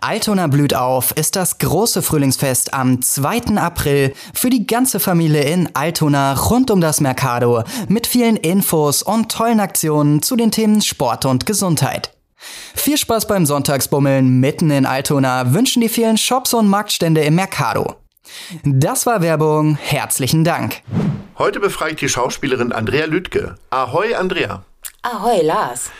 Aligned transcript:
Altona 0.00 0.46
blüht 0.46 0.74
auf 0.74 1.12
ist 1.12 1.36
das 1.36 1.58
große 1.58 2.02
Frühlingsfest 2.02 2.74
am 2.74 3.02
2. 3.02 3.56
April 3.56 4.12
für 4.32 4.50
die 4.50 4.66
ganze 4.66 5.00
Familie 5.00 5.42
in 5.42 5.68
Altona 5.74 6.34
rund 6.34 6.70
um 6.70 6.80
das 6.80 7.00
Mercado 7.00 7.64
mit 7.88 8.06
vielen 8.06 8.36
Infos 8.36 9.02
und 9.02 9.30
tollen 9.30 9.60
Aktionen 9.60 10.22
zu 10.22 10.36
den 10.36 10.50
Themen 10.50 10.82
Sport 10.82 11.24
und 11.24 11.46
Gesundheit. 11.46 12.14
Viel 12.74 12.96
Spaß 12.96 13.26
beim 13.26 13.46
Sonntagsbummeln 13.46 14.40
mitten 14.40 14.70
in 14.70 14.86
Altona 14.86 15.52
wünschen 15.52 15.80
die 15.80 15.88
vielen 15.88 16.18
Shops 16.18 16.54
und 16.54 16.68
Marktstände 16.68 17.22
im 17.22 17.34
Mercado. 17.34 17.96
Das 18.64 19.06
war 19.06 19.22
Werbung. 19.22 19.76
Herzlichen 19.76 20.44
Dank. 20.44 20.82
Heute 21.38 21.60
befrage 21.60 21.92
ich 21.92 21.96
die 21.98 22.08
Schauspielerin 22.08 22.72
Andrea 22.72 23.06
Lüttke. 23.06 23.56
Ahoi, 23.70 24.14
Andrea. 24.14 24.62
Ahoi, 25.02 25.42
Lars. 25.42 25.90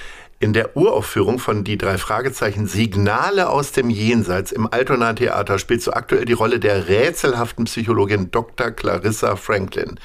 In 0.41 0.53
der 0.53 0.77
Uraufführung 0.77 1.41
von 1.41 1.65
Die 1.65 1.77
drei 1.77 1.99
Fragezeichen 1.99 2.69
Signale 2.69 3.49
aus 3.49 3.73
dem 3.73 3.91
Jenseits 3.91 4.53
im 4.53 4.73
Altona 4.73 5.13
Theater 5.13 5.59
spielst 5.59 5.89
du 5.89 5.93
aktuell 5.93 6.27
die 6.27 6.33
Rolle 6.33 6.61
der 6.61 6.87
rätselhaften 6.87 7.65
Psychologin 7.65 8.31
Dr. 8.31 8.71
Clarissa 8.71 9.35
Franklin. 9.35 9.99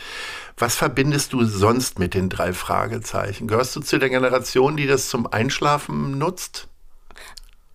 Was 0.58 0.76
verbindest 0.76 1.34
du 1.34 1.46
sonst 1.46 2.00
mit 2.00 2.16
den 2.16 2.30
drei 2.30 2.52
Fragezeichen? 2.52 3.48
Gehörst 3.48 3.76
du 3.76 3.82
zu 3.82 4.00
der 4.00 4.10
Generation, 4.10 4.76
die 4.76 4.88
das 4.88 5.08
zum 5.08 5.28
Einschlafen 5.28 6.18
nutzt? 6.18 6.68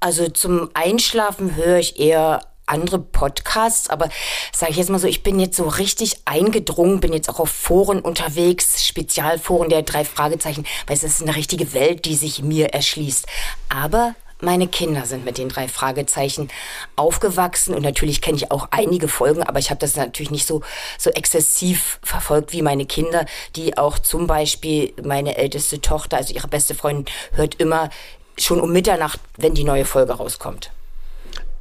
Also 0.00 0.28
zum 0.28 0.69
Einschlafen 0.75 1.55
höre 1.55 1.78
ich 1.78 2.00
eher 2.00 2.41
andere 2.69 2.99
Podcasts, 2.99 3.89
aber 3.89 4.09
sage 4.53 4.73
ich 4.73 4.79
jetzt 4.79 4.91
mal 4.91 4.99
so, 4.99 5.07
ich 5.07 5.23
bin 5.23 5.41
jetzt 5.41 5.57
so 5.57 5.69
richtig 5.69 6.17
eingedrungen, 6.25 7.01
bin 7.01 7.13
jetzt 7.13 7.29
auch 7.29 7.41
auf 7.41 7.51
Foren 7.51 8.01
unterwegs, 8.01 8.87
Spezialforen 8.87 9.69
der 9.69 9.83
drei 9.83 10.05
Fragezeichen, 10.05 10.67
weil 10.87 10.97
es 10.97 11.03
ist 11.03 11.23
eine 11.23 11.37
richtige 11.37 11.73
Welt, 11.73 12.05
die 12.05 12.15
sich 12.15 12.43
mir 12.43 12.69
erschließt. 12.69 13.27
Aber 13.69 14.15
meine 14.41 14.69
Kinder 14.69 15.05
sind 15.05 15.25
mit 15.25 15.37
den 15.37 15.49
drei 15.49 15.67
Fragezeichen 15.67 16.49
aufgewachsen 16.95 17.75
und 17.75 17.83
natürlich 17.83 18.21
kenne 18.21 18.37
ich 18.37 18.53
auch 18.53 18.69
einige 18.71 19.09
Folgen, 19.09 19.43
aber 19.43 19.59
ich 19.59 19.71
habe 19.71 19.81
das 19.81 19.97
natürlich 19.97 20.31
nicht 20.31 20.47
so, 20.47 20.63
so 20.97 21.11
exzessiv 21.11 21.99
verfolgt 22.03 22.53
wie 22.53 22.63
meine 22.63 22.87
Kinder, 22.87 23.27
die 23.57 23.77
auch 23.77 23.99
zum 23.99 24.29
Beispiel 24.29 24.93
meine 25.03 25.37
älteste 25.37 25.81
Tochter, 25.81 26.19
also 26.19 26.33
ihre 26.35 26.49
beste 26.49 26.77
Freundin, 26.77 27.07
hört 27.33 27.57
immer 27.57 27.91
schon 28.39 28.61
um 28.61 28.73
Mitternacht, 28.73 29.19
wenn 29.37 29.55
die 29.55 29.65
neue 29.65 29.85
Folge 29.85 30.13
rauskommt 30.13 30.71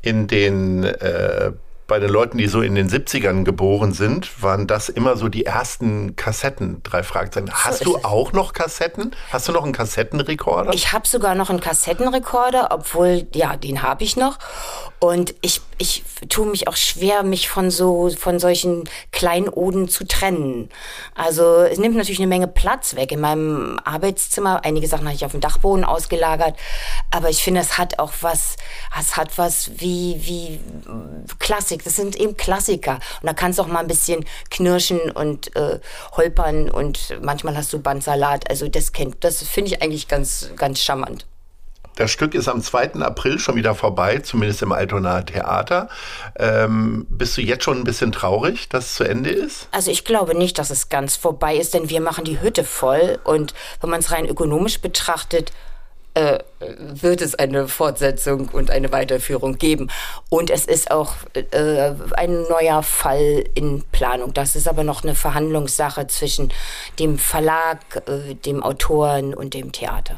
in 0.02 0.28
den 0.28 0.84
äh, 0.84 1.52
bei 1.88 2.00
den 2.00 2.10
Leuten, 2.10 2.38
die 2.38 2.48
so 2.48 2.62
in 2.62 2.76
den 2.76 2.90
70ern 2.90 3.44
geboren 3.44 3.94
sind, 3.94 4.44
waren 4.44 4.68
das 4.68 4.90
immer 4.90 5.16
so 5.16 5.30
die 5.30 5.46
ersten 5.46 6.16
Kassetten, 6.18 6.84
drei 6.84 7.02
Fragezeichen. 7.02 7.50
Hast 7.52 7.86
du 7.86 7.98
auch 7.98 8.34
noch 8.34 8.54
Kassetten? 8.54 9.16
Hast 9.32 9.48
du 9.48 9.54
noch 9.54 9.64
einen 9.64 9.72
Kassettenrekorder? 9.72 10.74
Ich 10.74 10.92
habe 10.92 11.08
sogar 11.08 11.34
noch 11.36 11.50
einen 11.50 11.62
Kassettenrekorder, 11.62 12.70
obwohl, 12.72 13.28
ja, 13.34 13.56
den 13.56 13.82
habe 13.82 14.04
ich 14.04 14.18
noch. 14.18 14.38
Und 15.00 15.36
ich, 15.42 15.62
ich 15.78 16.04
tue 16.28 16.48
mich 16.48 16.68
auch 16.68 16.76
schwer, 16.76 17.24
mich 17.24 17.48
von 17.50 17.72
so, 17.72 18.10
von 18.10 18.40
solchen 18.40 18.90
Kleinoden 19.12 19.88
zu 19.88 20.06
trennen. 20.06 20.70
Also, 21.16 21.62
es 21.62 21.78
nimmt 21.78 21.96
natürlich 21.96 22.20
eine 22.20 22.28
Menge 22.28 22.48
Platz 22.48 22.96
weg 22.96 23.12
in 23.12 23.22
meinem 23.22 23.80
Arbeitszimmer. 23.86 24.66
Einige 24.66 24.88
Sachen 24.88 25.06
habe 25.06 25.16
ich 25.16 25.24
auf 25.24 25.32
dem 25.32 25.42
Dachboden 25.42 25.86
ausgelagert. 25.86 26.56
Aber 27.12 27.30
ich 27.30 27.44
finde, 27.44 27.62
es 27.62 27.78
hat 27.78 28.00
auch 28.00 28.12
was, 28.22 28.58
es 29.00 29.16
hat 29.16 29.38
was 29.38 29.72
wie, 29.80 30.20
wie 30.24 30.60
Klassik. 31.40 31.77
Das 31.84 31.96
sind 31.96 32.16
eben 32.16 32.38
Klassiker. 32.38 33.00
Und 33.22 33.28
da 33.28 33.34
kannst 33.34 33.60
du 33.60 33.64
auch 33.64 33.68
mal 33.68 33.80
ein 33.80 33.88
bisschen 33.88 34.26
knirschen 34.50 35.12
und 35.12 35.56
äh, 35.56 35.80
holpern 36.16 36.70
und 36.70 37.18
manchmal 37.22 37.56
hast 37.56 37.74
du 37.74 37.80
Bandsalat. 37.80 38.50
Also, 38.50 38.68
das 38.68 38.92
kennt, 38.92 39.24
das 39.24 39.44
finde 39.44 39.72
ich 39.72 39.82
eigentlich 39.82 40.08
ganz, 40.08 40.52
ganz 40.56 40.82
charmant. 40.82 41.26
Das 41.98 42.12
Stück 42.12 42.36
ist 42.36 42.48
am 42.48 42.62
2. 42.62 42.94
April 43.02 43.40
schon 43.40 43.56
wieder 43.56 43.74
vorbei, 43.74 44.20
zumindest 44.20 44.62
im 44.62 44.72
Altonaer 44.72 45.26
Theater. 45.26 45.90
Ähm, 46.38 47.08
bist 47.10 47.36
du 47.38 47.42
jetzt 47.42 47.64
schon 47.64 47.80
ein 47.80 47.84
bisschen 47.84 48.12
traurig, 48.12 48.70
dass 48.70 48.86
es 48.86 48.94
zu 48.94 49.04
Ende 49.04 49.32
ist? 49.32 49.68
Also 49.72 49.90
ich 49.90 50.06
glaube 50.06 50.38
nicht, 50.38 50.60
dass 50.60 50.70
es 50.70 50.90
ganz 50.90 51.16
vorbei 51.16 51.58
ist, 51.58 51.74
denn 51.74 51.90
wir 51.90 52.00
machen 52.00 52.24
die 52.24 52.40
Hütte 52.40 52.64
voll. 52.64 53.18
Und 53.24 53.56
wenn 53.82 53.90
man 53.90 54.00
es 54.00 54.12
rein 54.12 54.28
ökonomisch 54.28 54.80
betrachtet, 54.80 55.52
äh, 56.18 56.40
wird 56.60 57.22
es 57.22 57.36
eine 57.36 57.68
Fortsetzung 57.68 58.50
und 58.50 58.72
eine 58.72 58.92
Weiterführung 58.92 59.60
geben. 59.60 59.90
Und 60.30 60.50
es 60.50 60.66
ist 60.66 60.90
auch 60.90 61.14
äh, 61.34 61.92
ein 62.16 62.42
neuer 62.50 62.82
Fall 62.82 63.44
in 63.54 63.84
Planung. 63.92 64.34
Das 64.34 64.56
ist 64.56 64.68
aber 64.68 64.84
noch 64.84 65.04
eine 65.04 65.14
Verhandlungssache 65.14 66.08
zwischen 66.08 66.52
dem 66.98 67.20
Verlag, 67.20 68.02
äh, 68.08 68.34
dem 68.34 68.64
Autoren 68.64 69.36
und 69.36 69.54
dem 69.54 69.72
Theater. 69.72 70.16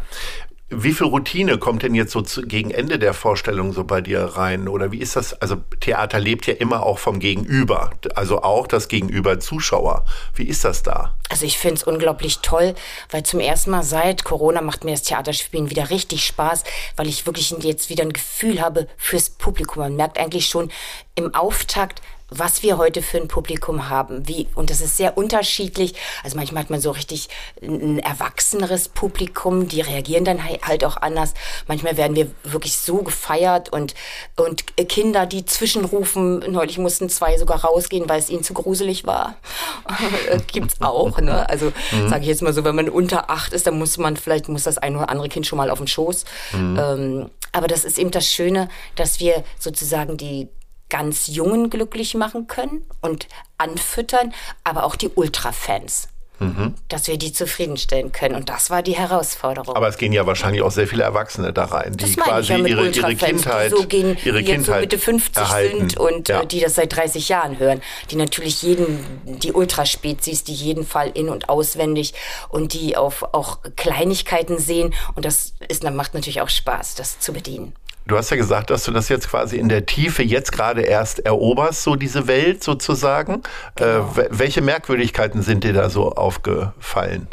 Wie 0.72 0.94
viel 0.94 1.08
Routine 1.08 1.58
kommt 1.58 1.82
denn 1.82 1.96
jetzt 1.96 2.12
so 2.12 2.22
zu, 2.22 2.44
gegen 2.44 2.70
Ende 2.70 3.00
der 3.00 3.16
Vorstellung 3.16 3.74
so 3.74 3.84
bei 3.84 4.02
dir 4.02 4.22
rein? 4.22 4.68
Oder 4.68 4.92
wie 4.92 5.00
ist 5.00 5.16
das? 5.16 5.34
Also 5.42 5.58
Theater 5.80 6.20
lebt 6.20 6.46
ja 6.46 6.54
immer 6.54 6.84
auch 6.84 7.00
vom 7.00 7.20
Gegenüber, 7.20 7.90
also 8.14 8.44
auch 8.44 8.68
das 8.68 8.88
Gegenüber 8.88 9.40
Zuschauer. 9.40 10.06
Wie 10.36 10.44
ist 10.44 10.64
das 10.64 10.84
da? 10.84 11.16
Also 11.30 11.46
ich 11.46 11.58
finde 11.58 11.76
es 11.76 11.84
unglaublich 11.84 12.40
toll, 12.40 12.76
weil 13.10 13.24
zum 13.24 13.40
ersten 13.40 13.72
Mal 13.72 13.82
seit 13.82 14.24
Corona 14.24 14.62
macht 14.62 14.84
mir 14.84 14.92
das 14.92 15.02
Theaterspielen 15.02 15.72
wieder 15.72 15.90
richtig 15.90 16.24
Spaß, 16.26 16.64
weil 16.96 17.08
ich 17.08 17.26
wirklich 17.26 17.50
jetzt 17.50 17.90
wieder 17.90 18.04
ein 18.04 18.14
Gefühl 18.14 18.62
habe 18.62 18.88
fürs 18.96 19.32
Publikum. 19.32 19.82
Man 19.82 19.96
merkt 19.96 20.20
eigentlich 20.20 20.48
schon 20.48 20.72
im 21.16 21.34
Auftakt, 21.34 22.02
was 22.30 22.64
wir 22.64 22.78
heute 22.78 23.02
für 23.02 23.18
ein 23.18 23.28
Publikum 23.28 23.90
haben. 23.90 24.28
Wie, 24.28 24.48
und 24.56 24.70
das 24.70 24.82
ist 24.82 24.98
sehr 24.98 25.18
unterschiedlich. 25.18 25.96
Also 26.24 26.38
manchmal 26.38 26.64
hat 26.64 26.70
man 26.70 26.82
so 26.82 26.92
richtig 26.92 27.30
ein 27.62 28.00
erwachseneres 28.00 28.90
Publikum, 28.90 29.68
die 29.68 29.82
reagieren 29.82 30.26
dann 30.26 30.44
halt 30.44 30.84
auch 30.86 30.98
anders. 30.98 31.34
Manchmal 31.68 31.98
werden 31.98 32.16
wir 32.16 32.32
wirklich 32.44 32.78
so 32.78 32.98
gefeiert 32.98 33.70
und, 33.70 33.96
und 34.36 34.66
Kinder, 34.88 35.26
die 35.26 35.46
zwischenrufen, 35.46 36.40
neulich 36.52 36.78
mussten 36.78 37.10
zwei 37.10 37.38
sogar 37.38 37.64
rausgehen, 37.64 38.08
weil 38.10 38.20
es 38.20 38.30
ihnen 38.30 38.44
zu 38.44 38.54
gruselig 38.54 39.06
war. 39.06 39.36
Gibt's 40.48 40.82
auch, 40.82 41.20
ne? 41.20 41.50
Also 41.50 41.72
mhm. 41.92 42.10
sage 42.10 42.22
ich 42.22 42.28
jetzt 42.28 42.42
mal 42.42 42.54
so, 42.54 42.64
wenn 42.64 42.76
man 42.76 42.90
unter 42.90 43.30
acht 43.30 43.54
ist, 43.54 43.68
dann 43.68 43.78
muss 43.78 43.98
man 43.98 44.18
vielleicht, 44.18 44.50
muss 44.50 44.64
das 44.64 44.78
ein 44.78 44.96
oder 44.96 45.10
andere 45.10 45.30
Kind 45.30 45.48
schon 45.48 45.58
mal 45.58 45.70
auf 45.70 45.80
den 45.80 45.88
Schoß. 45.88 46.26
Mhm. 46.54 46.80
Ähm, 46.80 47.30
aber 47.52 47.68
das 47.68 47.84
ist 47.84 47.98
eben 47.98 48.12
das 48.12 48.28
Schöne, 48.28 48.70
dass 48.96 49.20
wir 49.20 49.44
sozusagen 49.58 50.18
die, 50.18 50.50
ganz 50.90 51.28
Jungen 51.28 51.70
glücklich 51.70 52.16
machen 52.16 52.48
können 52.48 52.82
und 53.02 53.28
anfüttern, 53.58 54.34
aber 54.64 54.84
auch 54.84 54.96
die 54.96 55.10
Ultra-Fans. 55.10 56.10
Mhm. 56.40 56.76
Dass 56.88 57.08
wir 57.08 57.18
die 57.18 57.34
zufriedenstellen 57.34 58.14
können. 58.14 58.34
Und 58.36 58.48
das 58.48 58.70
war 58.70 58.82
die 58.82 58.96
Herausforderung. 58.96 59.76
Aber 59.76 59.90
es 59.90 59.98
gehen 59.98 60.14
ja 60.14 60.26
wahrscheinlich 60.26 60.62
auch 60.62 60.72
sehr 60.72 60.88
viele 60.88 61.04
Erwachsene 61.04 61.52
da 61.52 61.66
rein, 61.66 61.98
die 61.98 62.16
quasi 62.16 62.54
ja 62.54 62.60
ihre, 62.60 62.88
ihre 62.88 63.16
Kindheit, 63.16 63.74
die 63.74 63.76
so 63.76 63.86
gehen, 63.86 64.18
ihre 64.24 64.38
die 64.38 64.46
Kindheit 64.46 64.84
jetzt 64.90 65.06
so 65.06 65.12
Mitte 65.12 65.26
50 65.28 65.38
erhalten. 65.38 65.78
sind 65.80 65.98
und 65.98 66.30
ja. 66.30 66.42
Äh, 66.42 66.46
die 66.46 66.62
das 66.62 66.76
seit 66.76 66.96
30 66.96 67.28
Jahren 67.28 67.60
hören. 67.60 67.82
Die 68.10 68.16
natürlich 68.16 68.62
jeden, 68.62 69.22
die 69.26 69.52
Ultraspezies, 69.52 70.46
die 70.46 70.54
jeden 70.54 70.86
Fall 70.86 71.12
in- 71.14 71.28
und 71.28 71.50
auswendig 71.50 72.14
und 72.48 72.74
die 72.74 72.96
auf 72.96 73.34
auch 73.34 73.60
Kleinigkeiten 73.76 74.60
sehen. 74.60 74.94
Und 75.16 75.26
das 75.26 75.56
ist, 75.68 75.84
macht 75.84 76.14
natürlich 76.14 76.40
auch 76.40 76.50
Spaß, 76.50 76.96
das 76.96 77.20
zu 77.20 77.34
bedienen. 77.34 77.74
Du 78.10 78.18
hast 78.18 78.32
ja 78.32 78.38
gesagt, 78.38 78.72
dass 78.72 78.84
du 78.86 78.92
das 78.92 79.08
jetzt 79.08 79.30
quasi 79.30 79.58
in 79.58 79.70
der 79.70 79.86
Tiefe 79.86 80.24
jetzt 80.24 80.52
gerade 80.52 80.82
erst 80.82 81.20
eroberst, 81.20 81.84
so 81.84 81.96
diese 81.96 82.26
Welt 82.26 82.64
sozusagen. 82.64 83.44
Äh, 83.76 83.84
genau. 83.84 84.12
Äh, 84.18 84.28
welche 84.32 84.62
Merkwürdigkeiten 84.62 85.44
sind 85.44 85.64
dir 85.64 85.74
da 85.74 85.92
so 85.92 86.14
aufgefallen? 86.14 87.28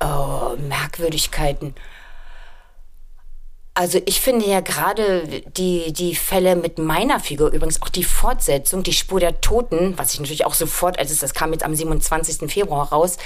Oh, 0.00 0.56
Merkwürdigkeiten. 0.68 1.76
Also 3.74 4.00
ich 4.04 4.20
finde 4.20 4.46
ja 4.46 4.60
gerade 4.60 5.42
die, 5.56 5.92
die 5.92 6.16
Fälle 6.16 6.56
mit 6.56 6.78
meiner 6.78 7.20
Figur, 7.20 7.52
übrigens 7.52 7.82
auch 7.82 7.88
die 7.88 8.04
Fortsetzung, 8.04 8.82
die 8.82 8.92
Spur 8.92 9.20
der 9.20 9.40
Toten, 9.40 9.96
was 9.96 10.12
ich 10.12 10.18
natürlich 10.18 10.44
auch 10.44 10.54
sofort, 10.54 10.98
als 10.98 11.12
es 11.12 11.20
das 11.20 11.34
kam 11.34 11.52
jetzt 11.52 11.64
am 11.64 11.74
27. 11.74 12.50
Februar 12.50 12.88
raus, 12.88 13.16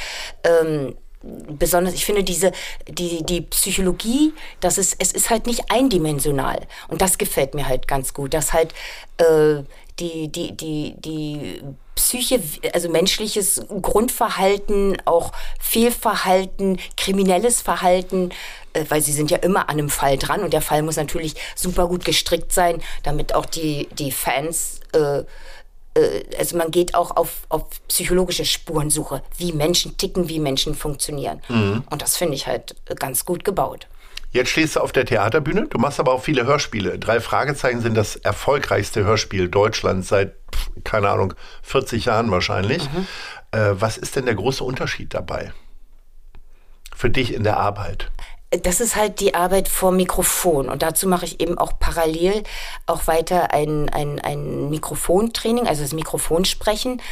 ähm, 0.45 0.97
besonders, 1.23 1.95
ich 1.95 2.05
finde 2.05 2.23
diese, 2.25 2.53
die, 2.87 3.25
die 3.25 3.41
Psychologie, 3.43 4.33
das 4.61 4.79
ist, 4.79 4.97
es 4.99 5.13
ist 5.13 5.31
halt 5.31 5.47
nicht 5.47 5.71
eindimensional. 5.71 6.61
Und 6.89 7.03
das 7.03 7.19
gefällt 7.19 7.55
mir 7.55 7.67
halt 7.67 7.89
ganz 7.89 8.15
gut, 8.15 8.35
dass 8.35 8.53
halt, 8.53 8.73
äh, 9.19 9.63
die, 9.99 10.29
die, 10.29 10.57
die, 10.57 10.95
die 10.99 11.61
Psyche, 11.95 12.41
also 12.73 12.89
menschliches 12.89 13.61
Grundverhalten, 13.83 14.97
auch 15.05 15.33
Fehlverhalten, 15.61 16.79
kriminelles 16.97 17.61
Verhalten, 17.61 18.31
äh, 18.73 18.85
weil 18.89 19.03
sie 19.03 19.13
sind 19.13 19.31
ja 19.31 19.39
immer 19.39 19.69
an 19.69 19.79
einem 19.79 19.91
Fall 19.91 20.17
dran 20.17 20.43
und 20.43 20.53
der 20.53 20.63
Fall 20.63 20.83
muss 20.83 20.97
natürlich 20.97 21.35
super 21.57 21.89
gut 21.89 22.05
gestrickt 22.05 22.53
sein, 22.53 22.81
damit 23.03 23.35
auch 23.35 23.47
die, 23.47 23.89
die 23.99 24.13
Fans 24.13 24.81
äh, 24.93 25.25
also 26.39 26.57
man 26.57 26.71
geht 26.71 26.95
auch 26.95 27.17
auf, 27.17 27.47
auf 27.49 27.65
psychologische 27.89 28.45
Spurensuche, 28.45 29.23
wie 29.37 29.53
Menschen 29.53 29.97
ticken, 29.97 30.29
wie 30.29 30.39
Menschen 30.39 30.75
funktionieren. 30.75 31.41
Mhm. 31.49 31.85
Und 31.91 32.03
das 32.03 32.17
finde 32.17 32.35
ich 32.35 32.47
halt 32.47 32.77
ganz 32.99 33.25
gut 33.25 33.45
gebaut. 33.45 33.87
Jetzt 34.31 34.51
stehst 34.51 34.77
du 34.77 34.81
auf 34.81 34.93
der 34.93 35.07
Theaterbühne, 35.07 35.69
du 35.69 35.79
machst 35.79 35.99
aber 35.99 36.13
auch 36.13 36.23
viele 36.23 36.45
Hörspiele. 36.45 36.99
Drei 36.99 37.19
Fragezeichen 37.19 37.81
sind 37.81 37.95
das 37.95 38.17
erfolgreichste 38.17 39.05
Hörspiel 39.05 39.49
Deutschlands 39.49 40.09
seit, 40.09 40.35
keine 40.85 41.09
Ahnung, 41.09 41.33
40 41.63 42.05
Jahren 42.05 42.31
wahrscheinlich. 42.31 42.85
Mhm. 42.93 43.07
Äh, 43.53 43.81
was 43.81 43.97
ist 43.97 44.17
denn 44.17 44.27
der 44.27 44.35
große 44.35 44.63
Unterschied 44.63 45.15
dabei? 45.15 45.53
Für 46.95 47.09
dich 47.09 47.33
in 47.33 47.43
der 47.43 47.57
Arbeit? 47.57 48.11
Das 48.51 48.81
ist 48.81 48.97
halt 48.97 49.21
die 49.21 49.35
Arbeit 49.35 49.69
vor 49.69 49.93
Mikrofon. 49.93 50.69
Und 50.69 50.83
dazu 50.83 51.07
mache 51.07 51.27
ich 51.27 51.41
eben 51.41 51.59
auch 51.59 51.73
parallel 51.79 52.43
auch 52.87 53.07
weiter 53.07 53.53
ein, 53.53 53.89
ein, 53.91 54.21
ein 54.21 54.71
Mikrofontraining, 54.71 55.67
also 55.67 55.83
das 55.83 55.93
Mikrofonsprechen. 55.93 57.03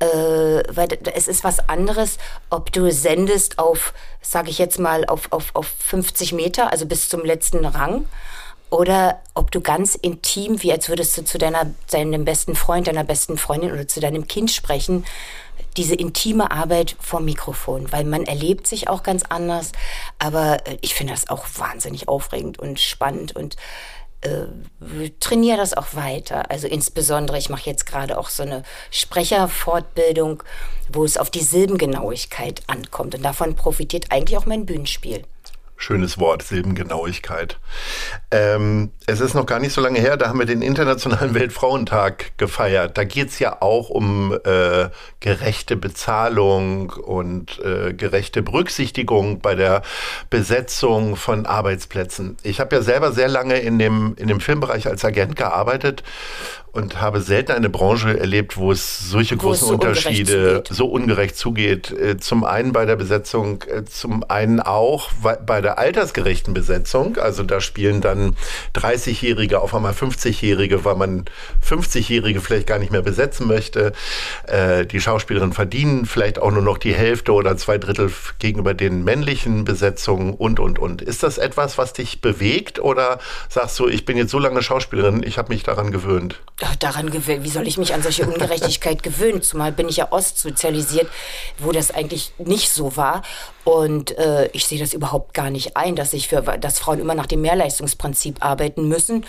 Äh, 0.00 0.06
weil 0.06 0.88
es 1.14 1.28
ist 1.28 1.44
was 1.44 1.68
anderes, 1.68 2.16
ob 2.48 2.72
du 2.72 2.90
sendest 2.90 3.58
auf, 3.58 3.92
sage 4.22 4.48
ich 4.48 4.58
jetzt 4.58 4.78
mal, 4.78 5.04
auf, 5.04 5.30
auf, 5.30 5.50
auf 5.52 5.66
50 5.78 6.32
Meter, 6.32 6.72
also 6.72 6.86
bis 6.86 7.10
zum 7.10 7.22
letzten 7.22 7.66
Rang, 7.66 8.06
oder 8.70 9.20
ob 9.34 9.50
du 9.50 9.60
ganz 9.60 9.96
intim, 9.96 10.62
wie 10.62 10.72
als 10.72 10.88
würdest 10.88 11.18
du 11.18 11.24
zu 11.24 11.36
deiner, 11.36 11.66
deinem 11.90 12.24
besten 12.24 12.54
Freund, 12.54 12.86
deiner 12.86 13.04
besten 13.04 13.36
Freundin 13.36 13.72
oder 13.72 13.86
zu 13.86 14.00
deinem 14.00 14.26
Kind 14.26 14.50
sprechen, 14.50 15.04
diese 15.76 15.94
intime 15.94 16.50
Arbeit 16.50 16.96
vor 17.00 17.20
Mikrofon, 17.20 17.90
weil 17.92 18.04
man 18.04 18.24
erlebt 18.24 18.66
sich 18.66 18.88
auch 18.88 19.02
ganz 19.02 19.24
anders. 19.28 19.72
Aber 20.18 20.66
äh, 20.66 20.78
ich 20.80 20.94
finde 20.94 21.12
das 21.12 21.28
auch 21.28 21.46
wahnsinnig 21.56 22.08
aufregend 22.08 22.58
und 22.58 22.80
spannend 22.80 23.34
und 23.36 23.56
äh, 24.22 25.10
trainiere 25.20 25.56
das 25.56 25.74
auch 25.74 25.94
weiter. 25.94 26.50
Also 26.50 26.66
insbesondere, 26.66 27.38
ich 27.38 27.48
mache 27.48 27.68
jetzt 27.68 27.86
gerade 27.86 28.18
auch 28.18 28.28
so 28.28 28.42
eine 28.42 28.62
Sprecherfortbildung, 28.90 30.42
wo 30.92 31.04
es 31.04 31.16
auf 31.16 31.30
die 31.30 31.40
Silbengenauigkeit 31.40 32.62
ankommt. 32.66 33.14
Und 33.14 33.22
davon 33.22 33.54
profitiert 33.54 34.06
eigentlich 34.10 34.36
auch 34.36 34.46
mein 34.46 34.66
Bühnenspiel. 34.66 35.22
Schönes 35.82 36.18
Wort, 36.18 36.42
Silbengenauigkeit. 36.42 37.58
Ähm, 38.30 38.90
es 39.06 39.20
ist 39.20 39.32
noch 39.32 39.46
gar 39.46 39.60
nicht 39.60 39.72
so 39.72 39.80
lange 39.80 39.98
her, 39.98 40.18
da 40.18 40.28
haben 40.28 40.38
wir 40.38 40.44
den 40.44 40.60
Internationalen 40.60 41.34
Weltfrauentag 41.34 42.36
gefeiert. 42.36 42.98
Da 42.98 43.04
geht 43.04 43.30
es 43.30 43.38
ja 43.38 43.62
auch 43.62 43.88
um 43.88 44.38
äh, 44.44 44.90
gerechte 45.20 45.76
Bezahlung 45.76 46.90
und 46.90 47.60
äh, 47.60 47.94
gerechte 47.94 48.42
Berücksichtigung 48.42 49.40
bei 49.40 49.54
der 49.54 49.80
Besetzung 50.28 51.16
von 51.16 51.46
Arbeitsplätzen. 51.46 52.36
Ich 52.42 52.60
habe 52.60 52.76
ja 52.76 52.82
selber 52.82 53.12
sehr 53.12 53.28
lange 53.28 53.58
in 53.58 53.78
dem, 53.78 54.14
in 54.18 54.28
dem 54.28 54.40
Filmbereich 54.40 54.86
als 54.86 55.02
Agent 55.02 55.34
gearbeitet 55.34 56.02
und 56.72 57.00
habe 57.00 57.20
selten 57.20 57.52
eine 57.52 57.68
Branche 57.68 58.18
erlebt, 58.18 58.56
wo 58.56 58.70
es 58.70 59.10
solche 59.10 59.36
wo 59.36 59.48
großen 59.48 59.64
es 59.64 59.68
so 59.68 59.74
Unterschiede 59.74 60.48
ungerecht 60.48 60.74
so 60.74 60.86
ungerecht 60.86 61.36
zugeht. 61.36 61.90
Äh, 61.90 62.18
zum 62.18 62.44
einen 62.44 62.72
bei 62.72 62.84
der 62.84 62.96
Besetzung, 62.96 63.62
äh, 63.62 63.84
zum 63.84 64.24
einen 64.28 64.60
auch 64.60 65.10
bei 65.46 65.60
der 65.60 65.78
altersgerechten 65.78 66.54
Besetzung. 66.54 67.16
Also 67.16 67.42
da 67.42 67.60
spielen 67.60 68.00
dann 68.00 68.36
30-Jährige 68.74 69.60
auf 69.60 69.74
einmal 69.74 69.92
50-Jährige, 69.92 70.84
weil 70.84 70.96
man 70.96 71.24
50-Jährige 71.66 72.40
vielleicht 72.40 72.66
gar 72.66 72.78
nicht 72.78 72.92
mehr 72.92 73.02
besetzen 73.02 73.46
möchte. 73.46 73.92
Äh, 74.46 74.86
die 74.86 75.00
Schauspielerinnen 75.00 75.52
verdienen 75.52 76.06
vielleicht 76.06 76.38
auch 76.38 76.50
nur 76.50 76.62
noch 76.62 76.78
die 76.78 76.94
Hälfte 76.94 77.32
oder 77.32 77.56
zwei 77.56 77.78
Drittel 77.78 78.10
gegenüber 78.38 78.74
den 78.74 79.02
männlichen 79.04 79.64
Besetzungen 79.64 80.34
und, 80.34 80.60
und, 80.60 80.78
und. 80.78 81.02
Ist 81.02 81.22
das 81.22 81.38
etwas, 81.38 81.78
was 81.78 81.92
dich 81.92 82.20
bewegt 82.20 82.78
oder 82.78 83.18
sagst 83.48 83.78
du, 83.78 83.88
ich 83.88 84.04
bin 84.04 84.16
jetzt 84.16 84.30
so 84.30 84.38
lange 84.38 84.62
Schauspielerin, 84.62 85.22
ich 85.24 85.38
habe 85.38 85.52
mich 85.52 85.62
daran 85.62 85.90
gewöhnt? 85.90 86.40
Daran 86.78 87.10
gewöhnt. 87.10 87.44
Wie 87.44 87.50
soll 87.50 87.66
ich 87.66 87.78
mich 87.78 87.94
an 87.94 88.02
solche 88.02 88.26
Ungerechtigkeit 88.26 89.02
gewöhnen? 89.02 89.42
Zumal 89.42 89.72
bin 89.72 89.88
ich 89.88 89.98
ja 89.98 90.12
ostsozialisiert, 90.12 91.08
wo 91.58 91.72
das 91.72 91.90
eigentlich 91.90 92.32
nicht 92.38 92.70
so 92.70 92.96
war. 92.96 93.22
Und 93.64 94.16
äh, 94.18 94.48
ich 94.52 94.66
sehe 94.66 94.78
das 94.78 94.94
überhaupt 94.94 95.34
gar 95.34 95.50
nicht 95.50 95.76
ein, 95.76 95.96
dass 95.96 96.12
ich 96.12 96.28
für, 96.28 96.40
dass 96.42 96.78
Frauen 96.78 97.00
immer 97.00 97.14
nach 97.14 97.26
dem 97.26 97.42
Mehrleistungsprinzip 97.42 98.44
arbeiten 98.44 98.88
müssen 98.88 99.26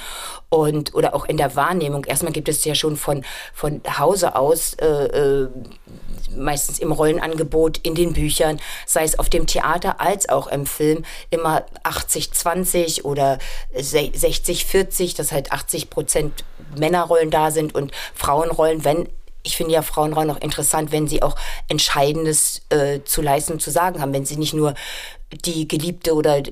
und 0.50 0.94
oder 0.94 1.14
auch 1.14 1.26
in 1.26 1.38
der 1.38 1.56
Wahrnehmung. 1.56 2.06
Erstmal 2.06 2.32
gibt 2.34 2.50
es 2.50 2.64
ja 2.64 2.76
schon 2.76 2.98
von 2.98 3.24
von 3.54 3.82
Hause 3.98 4.36
aus 4.36 4.74
äh, 4.76 4.88
äh, 4.88 5.50
meistens 6.36 6.80
im 6.80 6.92
Rollenangebot, 6.92 7.80
in 7.80 7.96
den 7.96 8.14
Büchern, 8.14 8.60
sei 8.86 9.04
es 9.04 9.18
auf 9.20 9.30
dem 9.30 9.48
Theater 9.48 10.00
als 10.00 10.30
auch 10.30 10.48
im 10.48 10.66
Film, 10.66 11.04
immer 11.30 11.66
80-20 11.84 13.04
oder 13.04 13.40
60-40, 13.76 15.16
dass 15.16 15.32
halt 15.32 15.52
80 15.52 15.90
Prozent 15.90 16.44
Männerrollen 16.76 17.32
da 17.32 17.52
sind 17.52 17.76
und 17.76 17.92
Frauenrollen, 18.16 18.84
wenn 18.86 19.10
ich 19.44 19.58
finde 19.58 19.74
ja 19.74 19.82
Frauenrollen 19.82 20.30
auch 20.30 20.42
interessant, 20.42 20.92
wenn 20.92 21.08
sie 21.08 21.24
auch 21.24 21.36
Entscheidendes 21.68 22.62
äh, 22.70 23.00
zu 23.04 23.22
leisten 23.22 23.60
zu 23.60 23.72
sagen 23.72 24.00
haben, 24.00 24.14
wenn 24.14 24.26
sie 24.26 24.38
nicht 24.38 24.54
nur 24.54 24.76
die 25.46 25.68
Geliebte 25.68 26.14
oder 26.14 26.44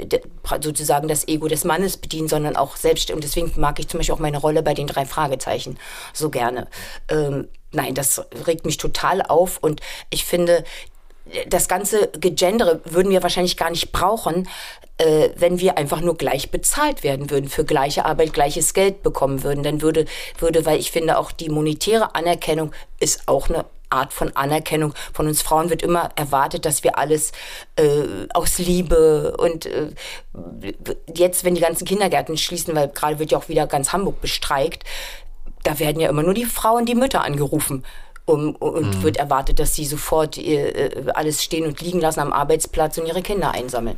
sozusagen 0.62 1.08
das 1.08 1.28
Ego 1.28 1.48
des 1.48 1.66
Mannes 1.66 1.98
bedienen, 1.98 2.30
sondern 2.30 2.56
auch 2.56 2.78
selbst. 2.78 3.12
Und 3.12 3.24
deswegen 3.24 3.52
mag 3.60 3.80
ich 3.80 3.90
zum 3.90 4.00
Beispiel 4.00 4.16
auch 4.16 4.20
meine 4.20 4.38
Rolle 4.38 4.64
bei 4.64 4.74
den 4.74 4.88
drei 4.88 5.06
Fragezeichen 5.06 5.78
so 6.14 6.30
gerne. 6.30 6.68
Ähm, 7.10 7.50
nein, 7.72 7.96
das 7.96 8.22
regt 8.48 8.66
mich 8.66 8.78
total 8.78 9.22
auf 9.22 9.58
und 9.60 9.82
ich 10.10 10.26
finde, 10.26 10.64
das 11.48 11.68
ganze 11.68 12.10
Gegendere 12.20 12.82
würden 12.86 13.12
wir 13.12 13.24
wahrscheinlich 13.24 13.58
gar 13.58 13.70
nicht 13.70 13.92
brauchen, 13.92 14.48
äh, 14.98 15.30
wenn 15.36 15.60
wir 15.60 15.78
einfach 15.78 16.02
nur 16.02 16.18
gleich 16.18 16.52
bezahlt 16.52 17.04
werden 17.04 17.30
würden, 17.30 17.50
für 17.50 17.66
gleiche 17.66 18.06
Arbeit 18.06 18.34
gleiches 18.34 18.74
Geld 18.74 19.04
bekommen 19.04 19.44
würden. 19.44 19.64
Dann 19.64 19.82
würde, 19.82 20.06
würde, 20.38 20.66
weil 20.66 20.80
ich 20.80 20.92
finde, 20.92 21.18
auch 21.18 21.32
die 21.32 21.50
monetäre 21.50 22.16
Anerkennung 22.16 22.74
ist 23.00 23.28
auch 23.28 23.50
eine 23.50 23.66
Art 23.90 24.14
von 24.14 24.36
Anerkennung. 24.36 24.94
Von 25.14 25.28
uns 25.28 25.42
Frauen 25.42 25.70
wird 25.70 25.82
immer 25.82 26.10
erwartet, 26.16 26.66
dass 26.66 26.84
wir 26.84 26.98
alles 26.98 27.32
äh, 27.76 28.28
aus 28.34 28.60
Liebe 28.60 29.36
und 29.38 29.66
äh, 29.66 29.92
jetzt, 31.14 31.44
wenn 31.44 31.56
die 31.56 31.62
ganzen 31.62 31.86
Kindergärten 31.86 32.38
schließen, 32.38 32.76
weil 32.76 32.90
gerade 32.90 33.20
wird 33.20 33.32
ja 33.32 33.38
auch 33.38 33.50
wieder 33.50 33.68
ganz 33.68 33.92
Hamburg 33.92 34.22
bestreikt, 34.22 34.84
da 35.64 35.80
werden 35.80 36.00
ja 36.00 36.10
immer 36.10 36.24
nur 36.24 36.34
die 36.34 36.46
Frauen, 36.46 36.86
die 36.86 36.96
Mütter 36.96 37.24
angerufen. 37.24 37.84
Um, 38.26 38.56
und 38.58 38.98
mhm. 38.98 39.02
wird 39.02 39.18
erwartet, 39.18 39.58
dass 39.58 39.74
sie 39.74 39.86
sofort 39.86 40.38
äh, 40.38 40.92
alles 41.16 41.44
stehen 41.44 41.66
und 41.66 41.82
liegen 41.82 42.00
lassen 42.00 42.20
am 42.20 42.32
Arbeitsplatz 42.32 43.00
und 43.00 43.08
ihre 43.08 43.24
Kinder 43.24 43.52
einsammeln. 43.52 43.98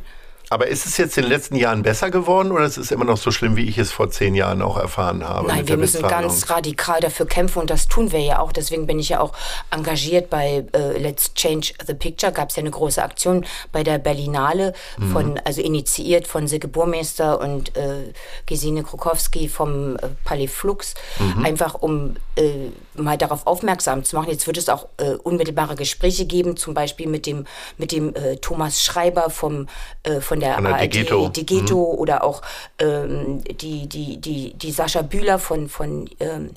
Aber 0.52 0.66
ist 0.66 0.84
es 0.84 0.98
jetzt 0.98 1.16
in 1.16 1.24
den 1.24 1.30
letzten 1.30 1.56
Jahren 1.56 1.82
besser 1.82 2.10
geworden 2.10 2.52
oder 2.52 2.66
ist 2.66 2.76
es 2.76 2.90
immer 2.90 3.06
noch 3.06 3.16
so 3.16 3.30
schlimm, 3.30 3.56
wie 3.56 3.66
ich 3.66 3.78
es 3.78 3.90
vor 3.90 4.10
zehn 4.10 4.34
Jahren 4.34 4.60
auch 4.60 4.76
erfahren 4.76 5.26
habe? 5.26 5.48
Nein, 5.48 5.66
wir 5.66 5.78
müssen 5.78 6.02
ganz 6.02 6.50
radikal 6.50 7.00
dafür 7.00 7.24
kämpfen 7.24 7.60
und 7.60 7.70
das 7.70 7.88
tun 7.88 8.12
wir 8.12 8.20
ja 8.20 8.38
auch. 8.38 8.52
Deswegen 8.52 8.86
bin 8.86 8.98
ich 8.98 9.08
ja 9.08 9.20
auch 9.20 9.32
engagiert 9.70 10.28
bei 10.28 10.66
äh, 10.74 10.98
Let's 10.98 11.32
Change 11.32 11.72
the 11.86 11.94
Picture. 11.94 12.32
Gab 12.32 12.50
es 12.50 12.56
ja 12.56 12.60
eine 12.60 12.70
große 12.70 13.02
Aktion 13.02 13.46
bei 13.72 13.82
der 13.82 13.98
Berlinale, 13.98 14.74
von, 15.12 15.32
mhm. 15.32 15.40
also 15.44 15.62
initiiert 15.62 16.26
von 16.26 16.46
Silke 16.46 16.68
Burmeister 16.68 17.40
und 17.40 17.74
äh, 17.74 18.12
Gesine 18.44 18.82
Krukowski 18.82 19.48
vom 19.48 19.96
äh, 19.96 20.08
Palais 20.24 20.48
Flux, 20.48 20.94
mhm. 21.18 21.46
einfach 21.46 21.74
um 21.74 22.16
äh, 22.36 22.68
mal 22.94 23.16
darauf 23.16 23.46
aufmerksam 23.46 24.04
zu 24.04 24.16
machen. 24.16 24.30
Jetzt 24.30 24.46
wird 24.46 24.56
es 24.56 24.68
auch 24.68 24.88
äh, 24.98 25.14
unmittelbare 25.14 25.74
Gespräche 25.74 26.26
geben, 26.26 26.56
zum 26.56 26.74
Beispiel 26.74 27.08
mit 27.08 27.26
dem, 27.26 27.46
mit 27.78 27.92
dem 27.92 28.14
äh, 28.14 28.36
Thomas 28.36 28.82
Schreiber 28.82 29.30
vom, 29.30 29.68
äh, 30.02 30.20
von 30.20 30.40
der, 30.40 30.54
von 30.54 30.64
der 30.64 30.74
ARD, 30.74 30.94
Digeto, 30.94 31.28
Digeto 31.28 31.92
mhm. 31.92 31.98
oder 31.98 32.24
auch 32.24 32.42
ähm, 32.78 33.42
die, 33.44 33.88
die, 33.88 34.20
die, 34.20 34.54
die 34.54 34.72
Sascha 34.72 35.02
Bühler 35.02 35.38
von, 35.38 35.68
von 35.68 36.08
ähm, 36.20 36.50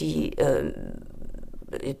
die 0.00 0.36
äh, 0.38 0.72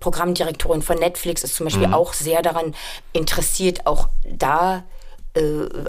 Programmdirektorin 0.00 0.82
von 0.82 0.98
Netflix 0.98 1.44
ist 1.44 1.54
zum 1.54 1.64
Beispiel 1.64 1.88
mhm. 1.88 1.94
auch 1.94 2.12
sehr 2.12 2.42
daran 2.42 2.74
interessiert, 3.12 3.86
auch 3.86 4.08
da 4.24 4.82
äh, 5.34 5.40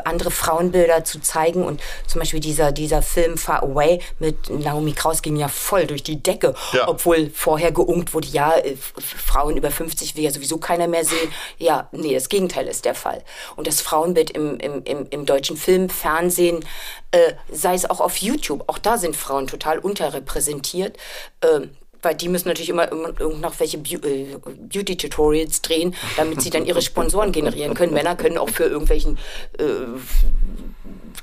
andere 0.06 0.32
Frauenbilder 0.32 1.04
zu 1.04 1.20
zeigen 1.20 1.64
und 1.64 1.82
zum 2.08 2.20
Beispiel 2.20 2.40
dieser, 2.40 2.72
dieser 2.72 3.02
Film 3.02 3.38
Far 3.38 3.64
Away 3.64 4.00
mit 4.20 4.50
Naomi 4.50 4.94
Kraus 4.94 5.22
ging 5.22 5.36
ja 5.36 5.48
voll 5.48 5.88
durch 5.88 6.04
die 6.04 6.22
Decke, 6.22 6.54
ja. 6.74 6.88
obwohl 6.88 7.30
vorher 7.34 7.72
geungt 7.72 8.14
wurde, 8.14 8.28
ja, 8.28 8.56
äh, 8.58 8.76
Frauen 8.76 9.58
über 9.58 9.72
50 9.72 10.16
will 10.16 10.24
ja 10.24 10.32
sowieso 10.32 10.58
keiner 10.58 10.88
mehr 10.88 11.06
sehen. 11.06 11.32
Ja, 11.58 11.90
nee, 11.92 12.14
das 12.14 12.30
Gegenteil 12.30 12.68
ist 12.68 12.86
der 12.86 12.96
Fall. 12.96 13.24
Und 13.56 13.68
das 13.68 13.82
Frauenbild 13.82 14.32
im, 14.32 14.58
im, 14.60 14.84
im, 14.84 15.08
im 15.10 15.26
deutschen 15.26 15.58
Film, 15.58 15.90
Fernsehen, 15.90 16.64
äh, 17.12 17.34
sei 17.52 17.74
es 17.74 17.90
auch 17.90 18.00
auf 18.00 18.18
YouTube, 18.18 18.64
auch 18.68 18.78
da 18.78 18.98
sind 18.98 19.16
Frauen 19.16 19.48
total 19.48 19.80
unterrepräsentiert. 19.80 20.98
Äh, 21.42 21.68
weil 22.02 22.16
die 22.16 22.30
müssen 22.30 22.48
natürlich 22.48 22.70
immer 22.70 22.88
noch 22.88 23.60
welche 23.60 23.78
äh, 23.78 24.38
Beauty-Tutorials 24.70 25.62
drehen, 25.62 25.96
damit 26.18 26.42
sie 26.42 26.50
dann 26.50 26.66
ihre 26.66 26.82
Sponsoren 26.82 27.32
generieren 27.32 27.74
können. 27.74 27.94
Männer 27.94 28.16
können 28.16 28.38
auch 28.38 28.50
für 28.50 28.64
irgendwelchen 28.64 29.18
äh, 29.60 29.64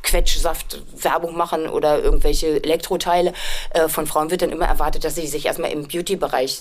Quetschsaft 0.03 0.83
Werbung 1.03 1.37
machen 1.37 1.69
oder 1.69 2.03
irgendwelche 2.03 2.63
Elektroteile. 2.63 3.33
Äh, 3.71 3.89
von 3.89 4.07
Frauen 4.07 4.31
wird 4.31 4.43
dann 4.43 4.51
immer 4.51 4.67
erwartet, 4.67 5.05
dass 5.05 5.15
sie 5.15 5.27
sich 5.27 5.47
erstmal 5.47 5.71
im 5.71 5.87
Beauty-Bereich 5.87 6.61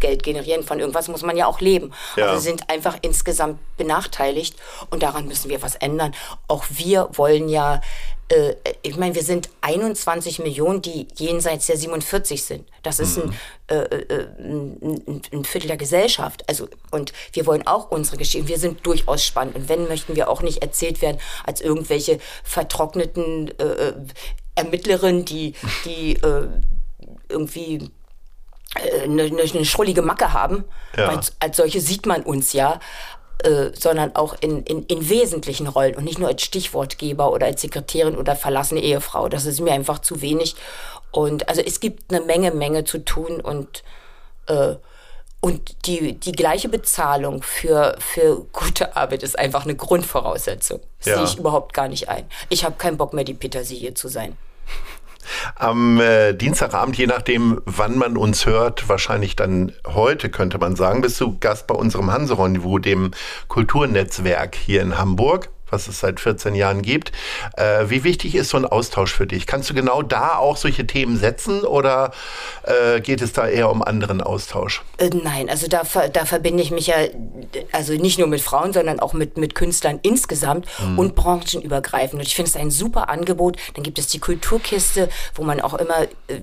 Geld 0.00 0.22
generieren. 0.22 0.62
Von 0.62 0.80
irgendwas 0.80 1.08
muss 1.08 1.22
man 1.22 1.36
ja 1.36 1.46
auch 1.46 1.60
leben. 1.60 1.92
Ja. 2.16 2.26
Also 2.26 2.40
sind 2.40 2.68
einfach 2.70 2.98
insgesamt 3.02 3.58
benachteiligt 3.76 4.56
und 4.90 5.02
daran 5.02 5.26
müssen 5.26 5.50
wir 5.50 5.62
was 5.62 5.76
ändern. 5.76 6.14
Auch 6.48 6.64
wir 6.68 7.08
wollen 7.12 7.48
ja 7.48 7.80
äh, 8.28 8.54
ich 8.82 8.96
meine, 8.96 9.14
wir 9.14 9.22
sind 9.22 9.50
21 9.60 10.38
Millionen, 10.38 10.82
die 10.82 11.08
jenseits 11.16 11.66
der 11.66 11.76
47 11.76 12.44
sind. 12.44 12.68
Das 12.82 12.98
ist 12.98 13.18
ein, 13.18 13.26
mhm. 13.26 13.34
äh, 13.68 13.74
äh, 13.76 14.26
ein, 14.38 15.22
ein, 15.32 15.44
Viertel 15.44 15.68
der 15.68 15.76
Gesellschaft. 15.76 16.48
Also, 16.48 16.68
und 16.90 17.12
wir 17.32 17.46
wollen 17.46 17.66
auch 17.66 17.90
unsere 17.90 18.16
Geschichte. 18.16 18.48
Wir 18.48 18.58
sind 18.58 18.86
durchaus 18.86 19.24
spannend. 19.24 19.56
Und 19.56 19.68
wenn, 19.68 19.88
möchten 19.88 20.16
wir 20.16 20.28
auch 20.28 20.42
nicht 20.42 20.62
erzählt 20.62 21.02
werden 21.02 21.18
als 21.44 21.60
irgendwelche 21.60 22.18
vertrockneten 22.42 23.52
äh, 23.58 23.64
äh 23.64 23.94
Ermittlerinnen, 24.56 25.24
die, 25.24 25.54
die 25.84 26.12
äh, 26.12 26.46
irgendwie 27.28 27.90
eine, 29.02 29.24
eine, 29.24 29.64
schrullige 29.64 30.00
Macke 30.00 30.32
haben. 30.32 30.64
Ja. 30.96 31.08
Weil 31.08 31.20
als 31.40 31.56
solche 31.56 31.80
sieht 31.80 32.06
man 32.06 32.22
uns 32.22 32.52
ja. 32.52 32.78
Äh, 33.44 33.72
sondern 33.78 34.16
auch 34.16 34.34
in, 34.40 34.62
in, 34.62 34.86
in 34.86 35.06
wesentlichen 35.10 35.66
Rollen 35.66 35.96
und 35.96 36.04
nicht 36.04 36.18
nur 36.18 36.28
als 36.28 36.40
Stichwortgeber 36.40 37.30
oder 37.30 37.44
als 37.44 37.60
Sekretärin 37.60 38.16
oder 38.16 38.36
verlassene 38.36 38.80
Ehefrau. 38.80 39.28
Das 39.28 39.44
ist 39.44 39.60
mir 39.60 39.74
einfach 39.74 39.98
zu 39.98 40.22
wenig. 40.22 40.56
Und 41.10 41.46
also 41.46 41.60
es 41.60 41.78
gibt 41.78 42.10
eine 42.10 42.24
Menge, 42.24 42.52
Menge 42.52 42.84
zu 42.84 43.04
tun 43.04 43.42
und 43.42 43.84
äh, 44.46 44.76
und 45.40 45.86
die, 45.86 46.18
die 46.18 46.32
gleiche 46.32 46.70
Bezahlung 46.70 47.42
für, 47.42 47.96
für 47.98 48.46
gute 48.50 48.96
Arbeit 48.96 49.22
ist 49.22 49.38
einfach 49.38 49.64
eine 49.64 49.76
Grundvoraussetzung. 49.76 50.80
Das 51.00 51.06
ja. 51.08 51.16
sehe 51.16 51.24
ich 51.24 51.36
überhaupt 51.36 51.74
gar 51.74 51.88
nicht 51.88 52.08
ein. 52.08 52.24
Ich 52.48 52.64
habe 52.64 52.76
keinen 52.76 52.96
Bock 52.96 53.12
mehr, 53.12 53.24
die 53.24 53.34
Petersilie 53.34 53.92
zu 53.92 54.08
sein. 54.08 54.38
Am 55.56 56.00
äh, 56.00 56.32
Dienstagabend, 56.34 56.96
je 56.96 57.06
nachdem, 57.06 57.60
wann 57.64 57.98
man 57.98 58.16
uns 58.16 58.46
hört, 58.46 58.88
wahrscheinlich 58.88 59.36
dann 59.36 59.72
heute, 59.86 60.30
könnte 60.30 60.58
man 60.58 60.76
sagen, 60.76 61.00
bist 61.00 61.20
du 61.20 61.38
Gast 61.38 61.66
bei 61.66 61.74
unserem 61.74 62.10
Hanse-Rendezvous, 62.10 62.80
dem 62.80 63.10
Kulturnetzwerk 63.48 64.54
hier 64.54 64.82
in 64.82 64.98
Hamburg 64.98 65.50
was 65.74 65.88
es 65.88 66.00
seit 66.00 66.20
14 66.20 66.54
Jahren 66.54 66.82
gibt. 66.82 67.10
Äh, 67.56 67.90
wie 67.90 68.04
wichtig 68.04 68.36
ist 68.36 68.50
so 68.50 68.56
ein 68.56 68.64
Austausch 68.64 69.12
für 69.12 69.26
dich? 69.26 69.46
Kannst 69.46 69.68
du 69.68 69.74
genau 69.74 70.02
da 70.02 70.36
auch 70.36 70.56
solche 70.56 70.86
Themen 70.86 71.16
setzen 71.16 71.64
oder 71.64 72.12
äh, 72.62 73.00
geht 73.00 73.20
es 73.20 73.32
da 73.32 73.48
eher 73.48 73.70
um 73.70 73.82
anderen 73.82 74.20
Austausch? 74.20 74.82
Äh, 74.98 75.10
nein, 75.10 75.50
also 75.50 75.66
da, 75.66 75.82
da 76.12 76.24
verbinde 76.24 76.62
ich 76.62 76.70
mich 76.70 76.86
ja 76.86 76.94
also 77.72 77.92
nicht 77.94 78.18
nur 78.18 78.28
mit 78.28 78.40
Frauen, 78.40 78.72
sondern 78.72 79.00
auch 79.00 79.12
mit, 79.12 79.36
mit 79.36 79.54
Künstlern 79.54 79.98
insgesamt 80.02 80.66
mhm. 80.80 80.98
und 80.98 81.14
branchenübergreifend. 81.16 82.20
Und 82.20 82.26
ich 82.26 82.36
finde 82.36 82.50
es 82.50 82.56
ein 82.56 82.70
super 82.70 83.08
Angebot. 83.08 83.56
Dann 83.74 83.82
gibt 83.82 83.98
es 83.98 84.06
die 84.06 84.20
Kulturkiste, 84.20 85.08
wo 85.34 85.42
man 85.42 85.60
auch 85.60 85.74
immer 85.74 86.02
äh, 86.28 86.40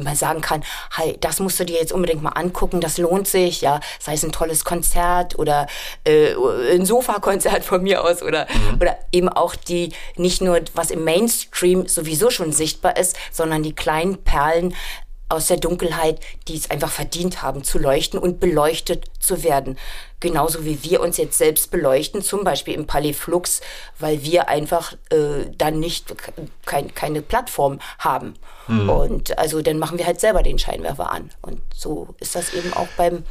mal 0.00 0.16
sagen 0.16 0.40
kann, 0.40 0.64
hey, 0.96 1.18
das 1.20 1.40
musst 1.40 1.60
du 1.60 1.64
dir 1.64 1.76
jetzt 1.76 1.92
unbedingt 1.92 2.22
mal 2.22 2.30
angucken, 2.30 2.80
das 2.80 2.96
lohnt 2.96 3.28
sich, 3.28 3.60
ja, 3.60 3.80
sei 4.00 4.14
es 4.14 4.24
ein 4.24 4.32
tolles 4.32 4.64
Konzert 4.64 5.38
oder 5.38 5.66
äh, 6.04 6.34
ein 6.74 6.86
Sofakonzert 6.86 7.64
von 7.64 7.82
mir 7.82 8.02
aus 8.02 8.22
oder 8.22 8.46
mhm 8.70 8.72
oder 8.82 8.98
eben 9.12 9.28
auch 9.28 9.54
die, 9.54 9.92
nicht 10.16 10.42
nur 10.42 10.60
was 10.74 10.90
im 10.90 11.04
Mainstream 11.04 11.86
sowieso 11.86 12.30
schon 12.30 12.52
sichtbar 12.52 12.96
ist, 12.96 13.16
sondern 13.30 13.62
die 13.62 13.74
kleinen 13.74 14.18
Perlen 14.18 14.74
aus 15.28 15.46
der 15.46 15.56
Dunkelheit, 15.56 16.20
die 16.46 16.56
es 16.56 16.70
einfach 16.70 16.90
verdient 16.90 17.42
haben, 17.42 17.64
zu 17.64 17.78
leuchten 17.78 18.18
und 18.18 18.38
beleuchtet 18.38 19.06
zu 19.18 19.42
werden. 19.42 19.78
Genauso 20.20 20.66
wie 20.66 20.82
wir 20.82 21.00
uns 21.00 21.16
jetzt 21.16 21.38
selbst 21.38 21.70
beleuchten, 21.70 22.22
zum 22.22 22.44
Beispiel 22.44 22.74
im 22.74 22.86
Palais 22.86 23.14
Flux, 23.14 23.62
weil 23.98 24.22
wir 24.24 24.48
einfach 24.48 24.92
äh, 25.10 25.46
dann 25.56 25.80
nicht 25.80 26.14
kein, 26.66 26.94
keine 26.94 27.22
Plattform 27.22 27.78
haben. 27.98 28.34
Mhm. 28.68 28.90
Und 28.90 29.38
also 29.38 29.62
dann 29.62 29.78
machen 29.78 29.96
wir 29.96 30.06
halt 30.06 30.20
selber 30.20 30.42
den 30.42 30.58
Scheinwerfer 30.58 31.10
an. 31.10 31.30
Und 31.40 31.62
so 31.74 32.14
ist 32.20 32.34
das 32.34 32.52
eben 32.52 32.74
auch 32.74 32.88
beim 32.98 33.24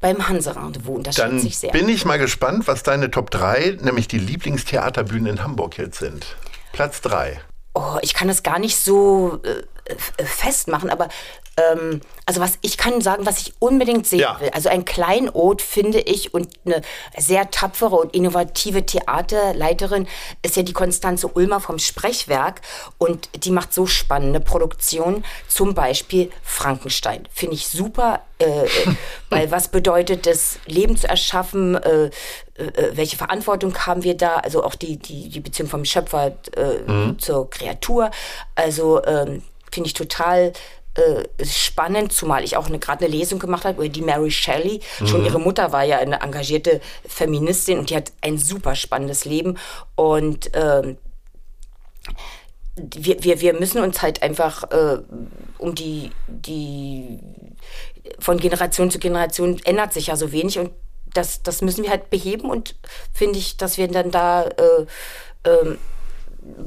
beim 0.00 0.28
Hanse-Rendezvous. 0.28 1.02
Das 1.02 1.16
Dann 1.16 1.38
sich 1.38 1.58
sehr. 1.58 1.72
bin 1.72 1.88
ich 1.88 2.04
mal 2.04 2.18
gespannt, 2.18 2.66
was 2.66 2.82
deine 2.82 3.10
Top 3.10 3.30
3, 3.30 3.78
nämlich 3.80 4.08
die 4.08 4.18
Lieblingstheaterbühnen 4.18 5.26
in 5.26 5.42
Hamburg 5.42 5.78
jetzt 5.78 5.98
sind. 5.98 6.36
Platz 6.72 7.00
3. 7.00 7.40
Oh, 7.74 7.98
ich 8.02 8.14
kann 8.14 8.28
das 8.28 8.42
gar 8.42 8.58
nicht 8.58 8.76
so 8.76 9.40
äh 9.44 9.62
festmachen, 10.24 10.90
aber 10.90 11.08
ähm, 11.58 12.00
also 12.26 12.40
was 12.40 12.58
ich 12.62 12.76
kann 12.76 13.00
sagen, 13.00 13.26
was 13.26 13.40
ich 13.40 13.54
unbedingt 13.58 14.06
sehen 14.06 14.20
ja. 14.20 14.40
will. 14.40 14.50
Also 14.50 14.68
ein 14.68 14.84
Kleinod 14.84 15.62
finde 15.62 16.00
ich 16.00 16.34
und 16.34 16.48
eine 16.64 16.82
sehr 17.16 17.50
tapfere 17.50 17.96
und 17.96 18.14
innovative 18.14 18.84
Theaterleiterin 18.84 20.06
ist 20.42 20.56
ja 20.56 20.62
die 20.62 20.72
Konstanze 20.72 21.28
Ulmer 21.28 21.60
vom 21.60 21.78
Sprechwerk 21.78 22.60
und 22.98 23.28
die 23.44 23.50
macht 23.50 23.72
so 23.72 23.86
spannende 23.86 24.40
Produktionen, 24.40 25.24
zum 25.48 25.74
Beispiel 25.74 26.30
Frankenstein. 26.42 27.26
Finde 27.32 27.54
ich 27.54 27.68
super, 27.68 28.20
äh, 28.38 28.66
weil 29.30 29.50
was 29.50 29.68
bedeutet 29.68 30.26
das 30.26 30.58
Leben 30.66 30.96
zu 30.96 31.08
erschaffen? 31.08 31.76
Äh, 31.76 32.10
äh, 32.56 32.90
welche 32.92 33.16
Verantwortung 33.16 33.76
haben 33.86 34.02
wir 34.02 34.16
da? 34.16 34.36
Also 34.36 34.64
auch 34.64 34.74
die, 34.74 34.96
die, 34.96 35.28
die 35.28 35.40
Beziehung 35.40 35.68
vom 35.68 35.84
Schöpfer 35.84 36.32
äh, 36.56 36.78
mhm. 36.86 37.18
zur 37.18 37.48
Kreatur. 37.50 38.10
Also 38.54 39.02
ähm, 39.04 39.42
finde 39.70 39.88
ich 39.88 39.94
total 39.94 40.52
äh, 40.94 41.44
spannend, 41.44 42.12
zumal 42.12 42.42
ich 42.42 42.56
auch 42.56 42.68
gerade 42.80 43.04
eine 43.04 43.14
Lesung 43.14 43.38
gemacht 43.38 43.64
habe 43.64 43.84
über 43.84 43.88
die 43.88 44.02
Mary 44.02 44.30
Shelley. 44.30 44.80
Mhm. 45.00 45.06
Schon 45.06 45.24
ihre 45.24 45.38
Mutter 45.38 45.72
war 45.72 45.84
ja 45.84 45.98
eine 45.98 46.20
engagierte 46.20 46.80
Feministin 47.06 47.78
und 47.78 47.90
die 47.90 47.96
hat 47.96 48.12
ein 48.20 48.38
super 48.38 48.74
spannendes 48.74 49.24
Leben. 49.24 49.58
Und 49.94 50.50
ähm, 50.54 50.96
wir, 52.76 53.22
wir, 53.22 53.40
wir 53.40 53.54
müssen 53.54 53.82
uns 53.82 54.02
halt 54.02 54.22
einfach 54.22 54.70
äh, 54.70 54.98
um 55.58 55.74
die, 55.74 56.10
die 56.26 57.20
von 58.18 58.38
Generation 58.38 58.90
zu 58.90 58.98
Generation 58.98 59.60
ändert 59.64 59.92
sich 59.92 60.08
ja 60.08 60.16
so 60.16 60.32
wenig 60.32 60.58
und 60.58 60.70
das, 61.14 61.42
das 61.42 61.62
müssen 61.62 61.84
wir 61.84 61.90
halt 61.90 62.10
beheben 62.10 62.50
und 62.50 62.74
finde 63.12 63.38
ich, 63.38 63.56
dass 63.56 63.78
wir 63.78 63.88
dann 63.88 64.10
da 64.10 64.44
äh, 64.44 65.48
äh, 65.48 65.76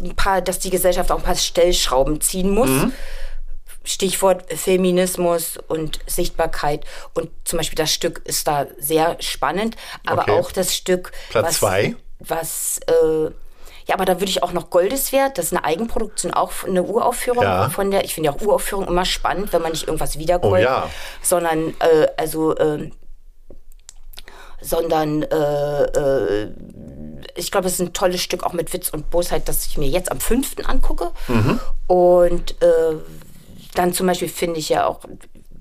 ein 0.04 0.16
paar, 0.16 0.42
dass 0.42 0.60
die 0.60 0.70
Gesellschaft 0.70 1.12
auch 1.12 1.18
ein 1.18 1.24
paar 1.24 1.36
Stellschrauben 1.36 2.22
ziehen 2.22 2.50
muss. 2.52 2.70
Mhm 2.70 2.94
Stichwort 3.84 4.52
Feminismus 4.54 5.58
und 5.68 6.00
Sichtbarkeit. 6.06 6.86
Und 7.14 7.32
zum 7.46 7.58
Beispiel 7.58 7.78
das 7.78 7.92
Stück 7.92 8.22
ist 8.26 8.48
da 8.48 8.68
sehr 8.78 9.18
spannend, 9.20 9.76
aber 10.06 10.24
okay. 10.24 10.32
auch 10.32 10.52
das 10.52 10.76
Stück. 10.76 11.12
Platz 11.30 11.46
was, 11.46 11.58
zwei. 11.58 11.96
Was, 12.20 12.80
äh, 12.86 13.32
ja, 13.88 13.96
aber 13.96 14.06
da 14.06 14.20
würde 14.20 14.30
ich 14.30 14.44
auch 14.44 14.54
noch 14.54 14.70
Goldeswert, 14.70 15.38
das 15.38 15.46
ist 15.46 15.54
eine 15.54 15.66
Eigenproduktion, 15.66 16.34
auch 16.34 16.52
eine 16.66 16.84
Uraufführung 16.84 17.44
ja. 17.44 17.70
von 17.70 17.90
der. 17.90 18.06
Ich 18.06 18.14
finde 18.14 18.30
ja 18.30 18.36
auch 18.36 18.42
Uraufführung 18.42 18.88
immer 18.88 19.06
spannend, 19.06 19.52
wenn 19.54 19.64
man 19.64 19.72
nicht 19.72 19.88
irgendwas 19.88 20.20
wiederholt, 20.20 20.62
oh, 20.62 20.64
ja. 20.64 20.90
sondern 21.24 21.70
äh, 21.80 22.08
also 22.18 22.56
äh, 22.56 22.92
sondern 24.62 25.24
äh, 25.24 25.84
äh, 25.84 26.52
ich 27.36 27.52
glaube, 27.52 27.68
es 27.68 27.74
ist 27.74 27.82
ein 27.82 27.94
tolles 27.94 28.22
Stück 28.22 28.44
auch 28.44 28.54
mit 28.54 28.74
Witz 28.74 28.90
und 28.90 29.10
Bosheit, 29.10 29.48
das 29.48 29.66
ich 29.66 29.78
mir 29.78 29.88
jetzt 29.88 30.12
am 30.12 30.20
5. 30.20 30.56
angucke. 30.66 31.12
Mhm. 31.28 31.60
Und 31.88 32.62
äh, 32.62 32.96
dann 33.74 33.94
zum 33.94 34.08
Beispiel 34.08 34.30
finde 34.30 34.60
ich 34.60 34.70
ja 34.70 34.86
auch 34.86 35.00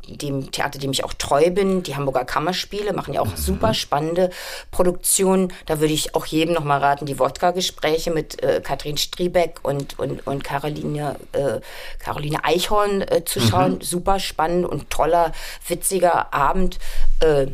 dem 0.08 0.50
Theater, 0.50 0.78
dem 0.78 0.90
ich 0.90 1.04
auch 1.04 1.12
treu 1.14 1.50
bin, 1.50 1.82
die 1.82 1.94
Hamburger 1.94 2.24
Kammerspiele 2.24 2.92
machen 2.92 3.14
ja 3.14 3.20
auch 3.20 3.26
mhm. 3.26 3.36
super 3.36 3.74
spannende 3.74 4.30
Produktionen. 4.70 5.52
Da 5.66 5.80
würde 5.80 5.94
ich 5.94 6.14
auch 6.14 6.26
jedem 6.26 6.54
noch 6.54 6.64
mal 6.64 6.78
raten, 6.78 7.06
die 7.06 7.18
Wodka-Gespräche 7.18 8.10
mit 8.10 8.42
äh, 8.42 8.60
Katrin 8.62 8.96
Striebeck 8.96 9.60
und, 9.62 9.98
und, 9.98 10.26
und 10.26 10.44
Caroline, 10.44 11.16
äh, 11.32 11.60
Caroline 11.98 12.44
Eichhorn 12.44 13.02
äh, 13.02 13.24
zu 13.24 13.40
schauen. 13.40 13.74
Mhm. 13.74 13.80
Super 13.82 14.18
spannend 14.18 14.66
und 14.66 14.90
toller, 14.90 15.32
witziger 15.68 16.32
Abend. 16.34 16.78
Äh, 17.20 17.46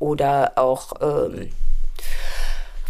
oder 0.00 0.52
auch 0.56 0.92
ähm, 1.00 1.50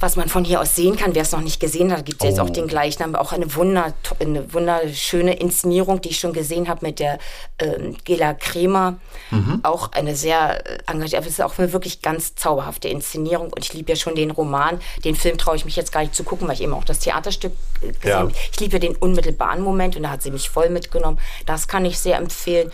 was 0.05 0.17
man 0.17 0.29
von 0.29 0.45
hier 0.45 0.61
aus 0.61 0.77
sehen 0.77 0.97
kann. 0.97 1.15
Wer 1.15 1.23
es 1.23 1.33
noch 1.33 1.41
nicht 1.41 1.61
gesehen 1.61 1.91
hat, 1.91 2.05
gibt 2.05 2.23
es 2.23 2.27
oh. 2.27 2.29
jetzt 2.29 2.41
auch 2.41 2.51
den 2.51 2.69
Gleichnam. 2.69 3.15
Auch 3.15 3.33
eine, 3.33 3.55
Wunder, 3.55 3.95
eine 4.21 4.53
wunderschöne 4.53 5.35
Inszenierung, 5.35 6.03
die 6.03 6.11
ich 6.11 6.19
schon 6.19 6.35
gesehen 6.35 6.69
habe 6.69 6.85
mit 6.85 6.99
der 7.01 7.19
ähm, 7.59 7.97
Gela 8.05 8.35
Kremer. 8.35 8.99
Mhm. 9.31 9.61
Auch 9.63 9.93
eine 9.93 10.15
sehr 10.15 10.67
äh, 10.67 10.79
engagierte, 10.87 11.17
aber 11.19 11.27
es 11.27 11.33
ist 11.33 11.43
auch 11.43 11.59
eine 11.59 11.73
wirklich 11.73 12.03
ganz 12.03 12.35
zauberhafte 12.35 12.89
Inszenierung. 12.89 13.47
Und 13.47 13.65
ich 13.65 13.73
liebe 13.73 13.93
ja 13.93 13.97
schon 13.97 14.15
den 14.15 14.31
Roman. 14.31 14.79
Den 15.05 15.17
Film 15.17 15.39
traue 15.39 15.57
ich 15.57 15.65
mich 15.65 15.77
jetzt 15.77 15.91
gar 15.91 16.03
nicht 16.03 16.15
zu 16.15 16.23
gucken, 16.23 16.47
weil 16.47 16.55
ich 16.55 16.63
eben 16.63 16.75
auch 16.75 16.85
das 16.85 16.99
Theaterstück 16.99 17.53
äh, 17.81 17.87
gesehen 17.87 18.01
ja. 18.05 18.19
habe. 18.19 18.33
Ich 18.53 18.61
liebe 18.61 18.79
den 18.79 18.97
unmittelbaren 18.97 19.63
Moment 19.63 19.97
und 19.97 20.03
da 20.03 20.11
hat 20.11 20.23
sie 20.23 20.31
mich 20.31 20.51
voll 20.51 20.69
mitgenommen. 20.69 21.19
Das 21.47 21.67
kann 21.67 21.87
ich 21.87 21.99
sehr 21.99 22.19
empfehlen. 22.19 22.71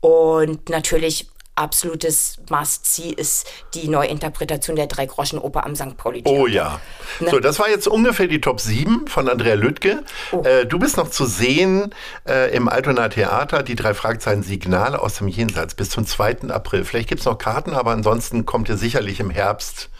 Und 0.00 0.68
natürlich 0.68 1.28
absolutes 1.56 2.36
Must-See 2.50 3.10
ist 3.10 3.46
die 3.74 3.88
Neuinterpretation 3.88 4.76
der 4.76 4.86
Drei-Groschen-Oper 4.86 5.64
am 5.64 5.76
St. 5.76 5.96
Pauli. 5.96 6.22
Oh 6.24 6.46
ja. 6.46 6.80
Ne? 7.20 7.30
So, 7.30 7.40
das 7.40 7.58
war 7.58 7.68
jetzt 7.68 7.86
ungefähr 7.86 8.26
die 8.26 8.40
Top 8.40 8.60
7 8.60 9.06
von 9.06 9.28
Andrea 9.28 9.54
Lüttke. 9.54 10.02
Oh. 10.32 10.42
Äh, 10.42 10.66
du 10.66 10.78
bist 10.78 10.96
noch 10.96 11.10
zu 11.10 11.26
sehen 11.26 11.94
äh, 12.28 12.54
im 12.54 12.68
Altona 12.68 13.08
Theater, 13.08 13.62
die 13.62 13.74
drei 13.74 13.94
Fragezeichen 13.94 14.42
Signale 14.42 15.00
aus 15.00 15.16
dem 15.18 15.28
Jenseits 15.28 15.74
bis 15.74 15.90
zum 15.90 16.06
2. 16.06 16.48
April. 16.48 16.84
Vielleicht 16.84 17.08
gibt 17.08 17.20
es 17.20 17.26
noch 17.26 17.38
Karten, 17.38 17.74
aber 17.74 17.92
ansonsten 17.92 18.46
kommt 18.46 18.68
ihr 18.68 18.76
sicherlich 18.76 19.20
im 19.20 19.30
Herbst 19.30 19.90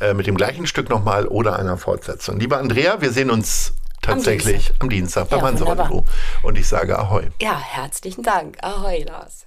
äh, 0.00 0.14
mit 0.14 0.26
dem 0.26 0.36
gleichen 0.36 0.66
Stück 0.66 0.90
nochmal 0.90 1.26
oder 1.26 1.58
einer 1.58 1.78
Fortsetzung. 1.78 2.38
Liebe 2.38 2.56
Andrea, 2.56 3.00
wir 3.00 3.12
sehen 3.12 3.30
uns 3.30 3.74
tatsächlich 4.02 4.72
am 4.78 4.88
Dienstag, 4.88 5.32
am 5.32 5.56
Dienstag 5.56 5.76
beim 5.76 5.78
ja, 5.78 6.02
Und 6.42 6.58
ich 6.58 6.68
sage 6.68 6.98
Ahoi. 6.98 7.28
Ja, 7.40 7.58
herzlichen 7.58 8.22
Dank. 8.22 8.58
Ahoi, 8.62 9.04
Lars. 9.04 9.46